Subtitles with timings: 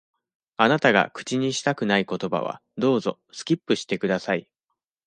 [0.57, 4.49] あなたが口にしたくない言葉は、どうぞ、スキップして下さい。